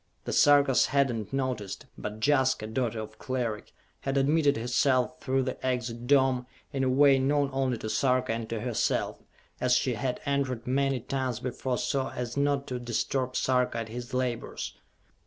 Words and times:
The 0.25 0.33
Sarkas 0.33 0.87
had 0.87 1.09
not 1.15 1.31
noticed, 1.31 1.85
but 1.95 2.19
Jaska, 2.25 2.65
daughter 2.65 2.99
of 2.99 3.19
Cleric, 3.19 3.71
had 3.99 4.17
admitted 4.17 4.57
herself 4.57 5.19
through 5.19 5.43
the 5.43 5.63
Exit 5.63 6.07
Dome, 6.07 6.47
in 6.73 6.83
a 6.83 6.89
way 6.89 7.19
known 7.19 7.51
only 7.53 7.77
to 7.77 7.87
Sarka 7.87 8.33
and 8.33 8.49
to 8.49 8.61
herself, 8.61 9.19
as 9.59 9.75
she 9.75 9.93
had 9.93 10.19
entered 10.25 10.65
many 10.65 11.01
times 11.01 11.39
before 11.39 11.77
so 11.77 12.09
as 12.09 12.35
not 12.35 12.65
to 12.65 12.79
disturb 12.79 13.35
Sarka 13.35 13.77
at 13.77 13.89
his 13.89 14.11
labors. 14.11 14.73